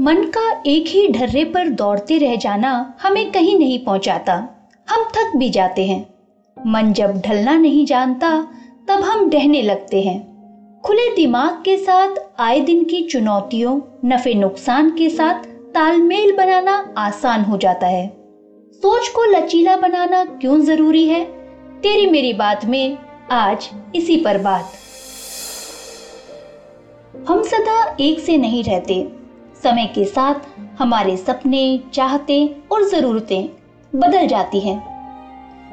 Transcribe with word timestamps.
मन 0.00 0.16
का 0.16 0.62
एक 0.66 0.84
ही 0.86 1.08
ढर्रे 1.08 1.44
पर 1.44 1.68
दौड़ते 1.68 2.18
रह 2.18 2.36
जाना 2.36 2.94
हमें 3.02 3.32
कहीं 3.32 3.58
नहीं 3.58 3.78
पहुंचाता। 3.78 4.34
हम 4.88 5.04
थक 5.04 5.32
भी 5.36 5.50
जाते 5.50 5.86
हैं। 5.86 6.14
मन 6.66 6.92
जब 6.92 7.20
ढलना 7.20 7.56
नहीं 7.56 7.86
जानता, 7.86 8.48
तब 8.88 9.00
हम 9.00 9.30
डहने 9.30 9.62
लगते 9.62 10.02
हैं। 10.02 10.34
खुले 10.80 11.16
दिमाग 11.16 11.64
के 11.64 11.76
साथ, 11.76 12.08
आए 12.38 12.60
दिन 12.60 12.84
की 12.84 13.02
चुनौतियों, 13.02 13.80
नफे 14.04 14.34
नुकसान 14.34 14.90
के 14.90 15.10
साथ 15.10 15.34
तालमेल 15.74 16.36
बनाना 16.36 16.94
आसान 16.98 17.40
हो 17.40 17.56
जाता 17.58 17.86
है। 17.86 18.08
सोच 18.72 19.08
को 19.08 19.24
लचीला 19.24 19.76
बनाना 19.76 20.24
क्यों 20.24 20.60
ज़रूरी 20.60 21.08
है? 21.08 21.24
तेरी 21.82 22.06
मेरी 22.06 22.32
बात 22.32 22.64
में 22.64 22.98
आज 23.30 23.70
इसी 23.94 24.16
पर 24.16 24.38
बात। 24.38 24.70
हम 27.28 27.42
सदा 27.42 27.96
एक 28.00 28.20
से 28.20 28.36
नहीं 28.36 28.64
रहते। 28.64 29.23
समय 29.64 29.86
के 29.86 30.04
साथ 30.04 30.34
हमारे 30.78 31.16
सपने, 31.16 31.80
चाहते 31.94 32.56
और 32.72 32.88
जरूरतें 32.88 33.48
बदल 33.92 34.26
जाती 34.26 34.60
हैं। 34.60 34.76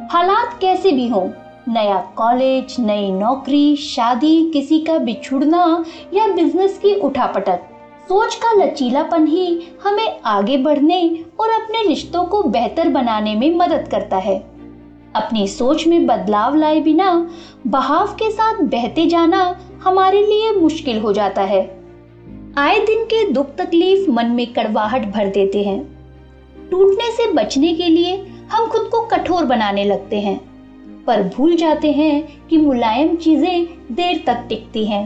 हालात 0.07 0.57
कैसे 0.61 0.91
भी 0.91 1.07
हों, 1.07 1.27
नया 1.67 1.97
कॉलेज, 2.15 2.75
नई 2.79 3.11
नौकरी, 3.11 3.75
शादी, 3.75 4.51
किसी 4.51 4.79
का 4.79 4.97
बिछुड़ना 4.97 5.83
या 6.13 6.27
बिज़नेस 6.27 6.77
की 6.77 6.95
उठापटक, 6.95 7.59
सोच 8.07 8.35
का 8.35 8.51
लचीलापन 8.53 9.27
ही 9.27 9.67
हमें 9.83 10.19
आगे 10.25 10.57
बढ़ने 10.57 11.25
और 11.39 11.49
अपने 11.49 11.87
रिश्तों 11.87 12.23
को 12.25 12.43
बेहतर 12.43 12.89
बनाने 12.89 13.35
में 13.35 13.55
मदद 13.55 13.87
करता 13.91 14.17
है। 14.17 14.37
अपनी 15.15 15.47
सोच 15.47 15.87
में 15.87 16.07
बदलाव 16.07 16.55
लाए 16.55 16.79
बिना 16.81 17.11
बहाव 17.67 18.07
के 18.13 18.31
साथ 18.31 18.63
बहते 18.63 19.05
जाना 19.05 19.43
हमारे 19.83 20.21
लिए 20.21 20.51
मुश्किल 20.51 20.99
हो 20.99 21.13
जाता 21.13 21.41
है। 21.41 21.80
आए 22.57 22.79
दिन 22.85 23.03
के 23.03 23.23
दुख 23.31 23.53
तकलीफ़ 23.57 24.09
मन 24.11 24.25
में 24.27 24.53
कड़वाहट 24.53 25.05
भर 25.07 25.27
देते 25.27 25.61
हैं। 25.63 25.79
टूटने 26.71 27.11
से 27.11 27.31
बचने 27.33 27.73
के 27.73 27.87
लिए 27.87 28.15
हम 28.51 28.65
खुद 28.67 28.89
को 28.91 29.01
कठोर 29.07 29.45
बनाने 29.45 29.83
लगते 29.83 30.19
हैं, 30.19 30.35
पर 31.05 31.23
भूल 31.35 31.55
जाते 31.55 31.91
हैं 31.91 32.47
कि 32.47 32.57
मुलायम 32.57 33.15
चीज़ें 33.15 33.67
देर 33.91 34.23
तक 34.27 34.45
टिकती 34.49 34.85
हैं। 34.85 35.05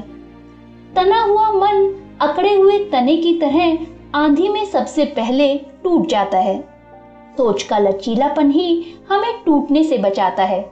तना 0.95 1.21
हुआ 1.23 1.51
मन 1.51 1.93
अकड़े 2.21 2.53
हुए 2.53 2.79
तने 2.91 3.17
की 3.17 3.33
तरह 3.39 3.77
आंधी 4.15 4.47
में 4.47 4.65
सबसे 4.65 5.05
पहले 5.05 5.55
टूट 5.83 6.07
जाता 6.07 6.37
है। 6.37 6.59
सोच 7.37 7.63
का 7.63 7.79
लचीलापन 7.79 8.51
ही 8.51 8.95
हमें 9.09 9.33
टूटने 9.45 9.83
से 9.83 9.97
बचाता 9.97 10.43
है। 10.43 10.63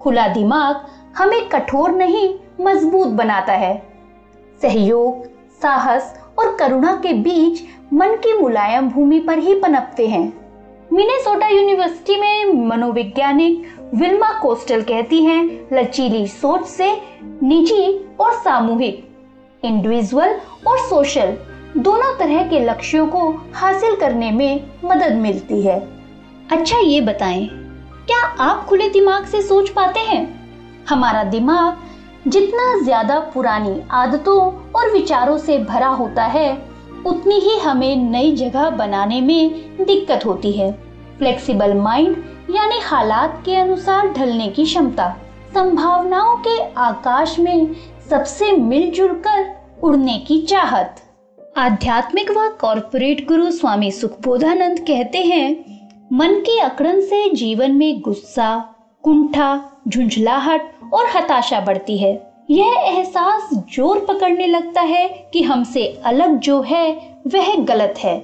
खुला 0.00 0.28
दिमाग 0.28 0.86
हमें 1.16 1.48
कठोर 1.48 1.90
नहीं, 1.90 2.34
मज़बूत 2.60 3.08
बनाता 3.08 3.52
है। 3.54 3.76
सहयोग 4.62 5.28
साहस 5.62 6.14
और 6.38 6.54
करुणा 6.56 6.92
के 6.96 7.12
बीच 7.12 7.62
मन 7.92 8.14
की 8.16 8.38
मुलायम 8.38 8.88
भूमि 8.88 9.18
पर 9.20 9.38
ही 9.38 9.54
पनपते 9.54 10.06
हैं। 10.08 10.32
मिनेसोटा 10.92 11.48
यूनिवर्सिटी 11.48 12.16
में 12.16 12.66
मनोवैज्ञानिक 12.68 13.90
विल्मा 13.94 14.32
कोस्टल 14.32 14.82
कहती 14.82 15.22
हैं, 15.24 15.68
लचीली 15.72 16.26
सोच 16.26 16.66
से 16.66 16.92
निजी 17.42 18.16
और 18.20 18.32
सामूहिक, 18.34 19.06
इंडिविजुअल 19.62 20.34
और 20.66 20.78
सोशल 20.78 21.36
दोनों 21.76 22.16
तरह 22.18 22.42
के 22.48 22.60
लक्ष्यों 22.60 23.06
को 23.06 23.30
हासिल 23.54 23.96
करने 23.96 24.30
में 24.30 24.70
मदद 24.84 25.12
मिलती 25.12 25.60
है। 25.62 25.78
अच्छा 26.52 26.78
ये 26.78 27.00
बताएँ, 27.00 27.46
क्या 28.06 28.24
आप 28.40 28.64
खुले 28.64 28.88
दिमाग 28.88 29.24
से 29.24 29.42
सोच 29.42 29.68
पाते 29.68 30.00
हैं? 30.00 30.24
हमारा 30.88 31.24
दिमाग 31.24 31.89
जितना 32.28 32.82
ज़्यादा 32.82 33.18
पुरानी 33.34 33.80
आदतों 33.90 34.40
और 34.72 34.90
विचारों 34.92 35.36
से 35.38 35.58
भरा 35.58 35.88
होता 35.88 36.24
है, 36.24 36.50
उतनी 37.06 37.34
ही 37.34 37.58
हमें 37.58 38.10
नई 38.10 38.34
जगह 38.36 38.70
बनाने 38.70 39.20
में 39.20 39.84
दिक्कत 39.84 40.26
होती 40.26 40.52
है। 40.52 40.72
फ्लेक्सिबल 41.18 41.74
माइंड 41.74 42.16
यानी 42.50 42.80
हालात 42.80 43.42
के 43.44 43.56
अनुसार 43.56 44.12
ढलने 44.12 44.48
की 44.48 44.64
क्षमता, 44.64 45.08
संभावनाओं 45.54 46.36
के 46.36 46.58
आकाश 46.80 47.38
में 47.38 47.74
सबसे 48.10 48.52
मिलजुल 48.52 49.14
कर 49.26 49.48
उड़ने 49.82 50.18
की 50.18 50.40
चाहत। 50.42 51.02
आध्यात्मिक 51.58 52.30
व 52.30 52.48
कॉरपोरेट 52.60 53.26
गुरु 53.28 53.50
स्वामी 53.50 53.90
सुखबोधानंद 53.90 54.78
कहते 54.78 55.18
हैं, 55.18 55.48
मन 56.12 56.34
के 56.40 56.58
अकड़न 56.60 57.00
से 57.00 57.28
जीवन 57.34 57.72
में 57.72 58.00
गुस्सा, 58.00 58.56
कुंठा, 59.04 59.60
झुंझलाहट 59.88 60.72
और 60.92 61.06
हताशा 61.06 61.60
बढ़ती 61.60 61.98
है। 61.98 62.12
यह 62.50 62.74
एहसास 62.78 63.48
ज़ोर 63.54 64.04
पकड़ने 64.08 64.46
लगता 64.46 64.80
है 64.80 65.08
कि 65.32 65.42
हमसे 65.42 65.86
अलग 66.04 66.38
जो 66.38 66.60
है, 66.60 66.92
वह 67.26 67.56
गलत 67.56 67.94
है। 67.98 68.18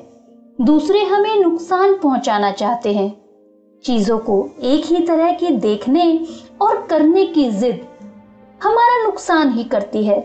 दूसरे 0.60 1.04
हमें 1.04 1.36
नुकसान 1.36 1.94
पहुंचाना 1.94 2.50
चाहते 2.50 2.92
हैं। 2.92 3.14
चीज़ों 3.84 4.18
को 4.18 4.48
एक 4.62 4.84
ही 4.84 5.00
तरह 5.00 5.32
की 5.32 5.50
देखने 5.50 6.26
और 6.60 6.86
करने 6.90 7.26
की 7.26 7.50
जिद 7.50 7.86
हमारा 8.62 9.02
नुकसान 9.04 9.52
ही 9.52 9.64
करती 9.64 10.04
है। 10.04 10.24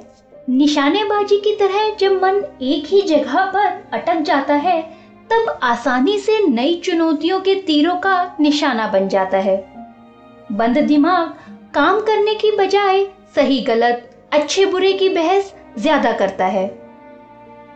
निशानेबाजी 0.49 1.37
की 1.37 1.55
तरह 1.55 1.95
जब 1.95 2.11
मन 2.23 2.41
एक 2.61 2.85
ही 2.85 3.01
जगह 3.01 3.45
पर 3.45 3.65
अटक 3.93 4.21
जाता 4.21 4.53
है, 4.53 4.81
तब 5.31 5.59
आसानी 5.63 6.17
से 6.19 6.39
नई 6.47 6.73
चुनौतियों 6.75 7.39
के 7.39 7.55
तीरों 7.55 7.95
का 7.95 8.35
निशाना 8.39 8.87
बन 8.87 9.07
जाता 9.07 9.37
है। 9.37 9.57
बंद 10.51 10.77
दिमाग 10.77 11.33
काम 11.73 11.99
करने 11.99 12.33
की 12.35 12.49
बजाय 12.51 13.03
सही 13.35 13.59
गलत, 13.61 14.09
अच्छे 14.33 14.65
बुरे 14.65 14.91
की 14.93 15.07
बहस 15.09 15.53
ज़्यादा 15.79 16.11
करता 16.11 16.45
है। 16.45 16.67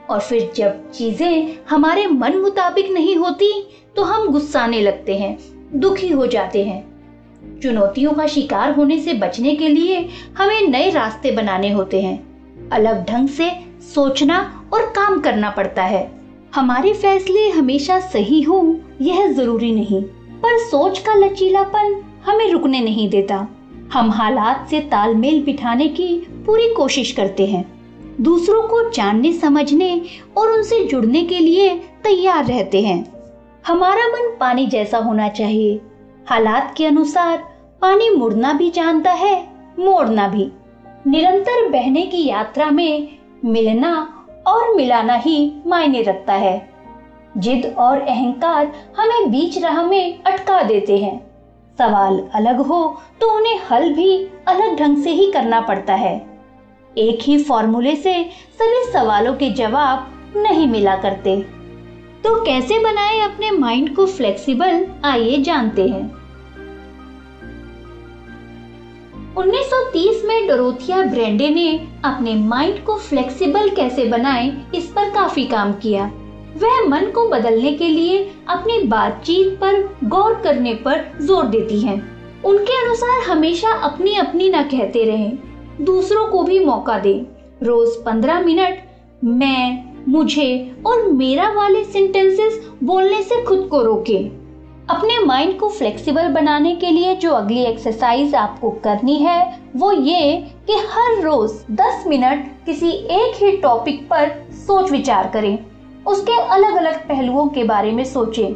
और 0.10 0.20
फिर 0.20 0.52
जब 0.56 0.92
चीज़ें 0.92 1.56
हमारे 1.70 2.06
मन 2.08 2.38
मुताबिक 2.38 2.92
नहीं 2.92 3.16
होती 3.16 3.52
तो 3.96 4.04
हम 4.04 4.28
गुस्साने 4.28 4.82
लगते 4.82 5.18
हैं, 5.18 5.38
दुखी 5.76 6.10
हो 6.10 6.28
जाते 6.28 6.64
हैं। 6.64 7.60
चुनौतियों 7.62 8.14
का 8.14 8.28
शिकार 8.28 8.74
होने 8.74 9.00
से 9.00 9.14
बचने 9.14 9.56
के 9.56 9.68
लिए 9.68 10.08
हमें 10.38 10.62
नए 10.62 10.92
रास्ते 10.92 11.32
बनाने 11.32 11.72
होते 11.72 12.02
हैं। 12.02 12.70
अलग 12.70 13.06
ढंग 13.06 13.30
से 13.30 13.52
सोचना 13.94 14.40
और 14.74 14.92
काम 14.92 15.20
करना 15.20 15.50
पड़ता 15.50 15.84
है। 15.84 16.10
हमारे 16.56 16.94
फैसले 16.94 17.50
हमेशा 17.50 18.00
सही 18.02 18.42
हो, 18.42 18.80
यह 19.02 19.32
ज़रूरी 19.32 19.72
नहीं, 19.72 20.04
पर 20.04 20.58
सोच 20.62 21.00
का 21.00 21.14
लचीलापन 21.16 22.02
हमें 22.26 22.50
रुकने 22.52 22.82
नहीं 22.82 23.10
देता। 23.10 23.48
हम 23.94 24.12
हालात 24.12 24.68
से 24.70 24.80
तालमेल 24.80 25.44
बिठाने 25.44 25.88
की 25.88 26.28
पूरी 26.46 26.74
कोशिश 26.74 27.12
करते 27.12 27.46
हैं। 27.46 27.76
दूसरों 28.22 28.62
को 28.62 28.90
जानने, 28.90 29.34
समझने 29.34 30.02
और 30.38 30.52
उनसे 30.52 30.86
जुड़ने 30.86 31.24
के 31.24 31.40
लिए 31.40 31.76
तैयार 31.76 32.46
रहते 32.46 32.82
हैं। 32.82 33.14
हमारा 33.68 34.08
मन 34.08 34.38
पानी 34.40 34.68
जैसा 34.68 34.98
होना 34.98 35.28
चाहिए। 35.30 35.82
हालात 36.30 36.74
के 36.78 36.86
अनुसार 36.86 37.38
पानी 37.82 38.10
मुड़ना 38.10 38.54
भी 38.54 38.70
जानता 38.70 39.12
है, 39.12 39.48
मोड़ना 39.80 40.28
भी। 40.28 40.52
निरंतर 41.08 41.70
बहने 41.70 42.02
की 42.02 42.26
यात्रा 42.26 42.72
में 42.72 43.18
मिलना 43.46 44.26
और 44.48 44.76
मिलाना 44.76 45.16
ही 45.16 45.54
मायने 45.68 46.02
रखता 46.02 46.34
है। 46.34 46.70
जिद 47.38 47.76
और 47.78 48.02
अहंकार 48.02 48.72
हमें 48.98 49.32
बीच 49.32 49.64
राह 49.64 49.84
में 49.84 50.24
अटका 50.24 50.64
देते 50.64 50.98
हैं। 50.98 51.35
सवाल 51.80 52.20
अलग 52.34 52.60
हो 52.60 53.02
तो 53.22 53.32
उन्हें 53.38 53.60
हल 53.72 53.94
भी 53.94 54.16
अलग 54.48 54.78
ढंग 54.80 54.98
से 54.98 55.10
ही 55.10 55.32
करना 55.32 55.62
पड़ता 55.62 55.94
है। 55.94 56.16
एक 56.98 57.20
ही 57.22 57.38
फॉर्मूले 57.38 57.96
से 57.96 58.14
सभी 58.60 58.84
सवालों 58.92 59.34
के 59.34 59.50
जवाब 59.50 60.34
नहीं 60.36 60.68
मिला 60.68 60.96
करते। 60.96 61.36
तो 62.24 62.36
कैसे 62.46 62.80
बनाएँ 62.80 63.22
अपने 63.22 63.52
माइंड 63.52 63.96
को 63.96 64.06
फ्लेक्सिबल, 64.06 64.86
आइए 65.06 65.42
जानते 65.42 65.88
हैं। 65.88 66.06
1930 69.36 70.24
में 70.26 70.48
डोरोथिया 70.48 71.02
ब्रेंडे 71.02 71.50
ने 71.50 71.88
अपने 72.06 72.36
माइंड 72.36 72.84
को 72.84 72.98
फ्लेक्सिबल 72.98 73.70
कैसे 73.70 74.06
बनाएँ, 74.06 74.52
इस 74.76 74.92
पर 74.92 75.10
काफ़ी 75.10 75.46
काम 75.46 75.74
किया। 75.74 76.12
वह 76.56 76.82
मन 76.88 77.06
को 77.06 77.28
बदलने 77.30 77.72
के 77.74 77.88
लिए 77.88 78.24
अपनी 78.50 78.80
बातचीत 78.88 79.58
पर 79.62 79.82
गौर 80.04 80.34
करने 80.44 80.74
पर 80.76 81.04
ज़ोर 81.22 81.46
देती 81.46 81.80
हैं। 81.80 81.98
उनके 82.44 82.82
अनुसार 82.86 83.22
हमेशा 83.30 83.72
अपनी 83.84 84.16
अपनी 84.16 84.50
न 84.50 84.64
कहते 84.64 85.04
रहें, 85.06 85.38
दूसरों 85.82 86.28
को 86.28 86.44
भी 86.44 86.60
मौका 86.66 86.98
दें। 87.00 87.26
रोज 87.64 87.90
पंद्रह 88.06 88.40
मिनट 88.40 88.84
मैं 89.24 89.84
मुझे 90.08 90.76
और 90.86 91.12
मेरा 91.12 91.52
वाले 91.52 91.84
सेंटेंसेस 91.84 92.60
बोलने 92.84 93.22
से 93.24 93.44
खुद 93.44 93.68
को 93.72 93.82
रोके 93.82 94.18
अपने 94.90 95.18
माइंड 95.20 95.58
को 95.60 95.70
फ्लेक्सिबल 95.70 96.28
बनाने 96.28 96.76
के 96.76 96.90
लिए 96.92 97.16
जो 97.16 97.32
अगली 97.32 97.64
एक्सरसाइज 97.66 98.36
आपको 98.36 98.70
करनी 98.84 99.16
है 99.18 99.40
वो 99.76 99.92
ये 99.92 100.36
कि 100.68 100.74
हर 100.90 101.22
रोज 101.22 101.52
10 101.72 102.06
मिनट 102.08 102.46
किसी 102.66 102.90
एक 102.90 103.44
ही 103.44 103.52
टॉपिक 103.58 104.08
पर 104.10 104.30
सोच 104.68 104.92
विचार 104.92 105.30
करें 105.34 105.58
उसके 106.08 106.40
अलग 106.40 106.76
अलग 106.76 107.08
पहलुओं 107.08 107.48
के 107.48 107.64
बारे 107.64 107.92
में 107.92 108.04
सोचें। 108.04 108.56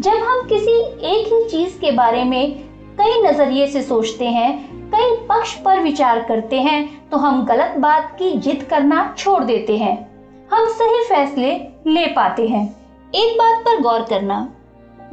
जब 0.00 0.10
हम 0.10 0.48
किसी 0.48 0.72
एक 1.06 1.32
ही 1.32 1.48
चीज़ 1.50 1.80
के 1.80 1.90
बारे 1.90 2.24
में 2.24 2.64
कई 3.00 3.22
नज़रिए 3.22 3.66
से 3.66 3.82
सोचते 3.82 4.24
हैं, 4.24 4.74
कई 4.90 5.16
पक्ष 5.16 5.54
पर 5.54 5.80
विचार 5.80 6.20
करते 6.20 6.60
हैं 6.60 7.08
तो 7.10 7.16
हम 7.16 7.44
गलत 7.44 7.74
बात 7.78 8.16
की 8.18 8.30
जिद 8.30 8.62
करना 8.62 9.14
छोड़ 9.18 9.44
देते 9.44 9.76
हैं। 9.76 10.14
हम 10.52 10.66
सही 10.66 11.04
फैसले 11.04 11.52
ले 11.86 12.06
पाते 12.06 12.48
हैं। 12.48 12.76
एक 13.14 13.38
बात 13.38 13.60
पर 13.60 13.80
गौर 13.80 14.02
करना। 14.02 14.52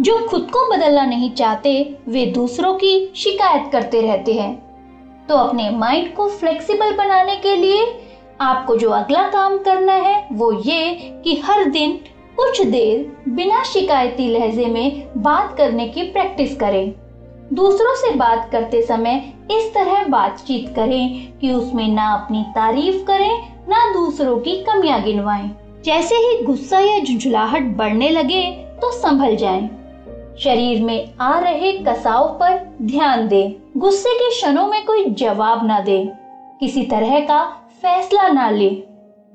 जो 0.01 0.27
खुद 0.27 0.41
को 0.41 0.71
बदलना 0.71 1.05
नहीं 1.05 1.31
चाहते, 1.31 1.97
वे 2.07 2.25
दूसरों 2.25 2.73
की 2.73 3.13
शिकायत 3.15 3.69
करते 3.71 4.01
रहते 4.01 4.33
हैं। 4.33 4.71
तो 5.29 5.35
अपने 5.35 5.69
माइंड 5.69 6.13
को 6.15 6.29
फ्लेक्सिबल 6.29 6.93
बनाने 6.93 7.35
के 7.35 7.55
लिए 7.55 7.85
आपको 8.41 8.75
जो 8.75 8.89
अगला 8.89 9.27
काम 9.29 9.57
करना 9.57 9.93
है 9.93 10.27
वो 10.31 10.51
ये 10.61 10.93
कि 11.23 11.35
हर 11.45 11.65
दिन 11.65 11.99
कुछ 12.37 12.61
देर 12.61 13.31
बिना 13.31 13.63
शिकायती 13.63 14.27
लहजे 14.27 14.65
में 14.65 15.07
बात 15.17 15.55
करने 15.57 15.87
की 15.87 16.03
प्रैक्टिस 16.03 16.55
करें 16.55 16.93
दूसरों 17.53 17.95
से 17.95 18.11
बात 18.11 18.49
करते 18.51 18.81
समय 18.81 19.33
इस 19.51 19.73
तरह 19.73 20.03
बातचीत 20.03 20.73
करें 20.75 21.31
कि 21.39 21.51
उसमें 21.51 21.87
ना 21.87 22.07
अपनी 22.13 22.43
तारीफ़ 22.49 23.03
करें, 23.05 23.39
ना 23.69 23.93
दूसरों 23.93 24.37
की 24.37 24.55
कमियाँ 24.63 25.01
गिनवाएँ। 25.01 25.49
जैसे 25.85 26.15
ही 26.15 26.43
गुस्सा 26.43 26.79
या 26.79 26.99
झुंझुलाहट 26.99 27.63
बढ़ने 27.77 28.09
लगे 28.09 28.41
तो 28.81 28.91
संभल 28.91 29.35
जाएँ। 29.35 29.69
शरीर 30.39 30.81
में 30.81 31.13
आ 31.21 31.39
रहे 31.39 31.71
कसाव 31.77 32.27
पर 32.39 32.57
ध्यान 32.81 33.27
दें 33.27 33.53
गुस्से 33.77 34.13
के 34.13 34.29
क्षणों 34.29 34.67
में 34.67 34.85
कोई 34.85 35.05
जवाब 35.05 35.65
ना 35.67 35.79
दे 35.79 36.03
किसी 36.59 36.83
तरह 36.83 37.19
का 37.19 37.41
फैसला 37.81 38.27
ना 38.27 38.49
ले। 38.49 38.69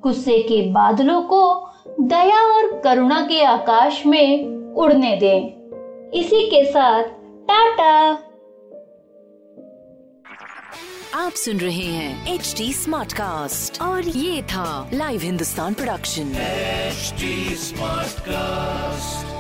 गुस्से 0.01 0.39
के 0.43 0.71
बादलों 0.71 1.23
को 1.23 1.71
दया 2.01 2.41
और 2.55 2.81
करुणा 2.85 3.21
के 3.21 3.45
आकाश 3.45 4.07
में 4.07 4.45
उड़ने 4.75 5.17
दें। 5.17 6.11
इसी 6.11 6.47
के 6.47 6.65
साथ 6.65 7.03
टाटा। 7.51 8.11
आप 11.15 11.33
सुन 11.33 11.59
रहे 11.59 11.85
हैं 11.85 12.35
एच 12.35 12.55
डी 12.59 12.73
स्मार्ट 12.73 13.13
कास्ट 13.13 13.83
और 13.83 14.09
ये 14.09 14.43
था 14.43 14.91
live 14.95 15.21
Hindustan 15.21 15.75
production 15.75 16.33
smart 17.57 18.21
cast 18.21 19.36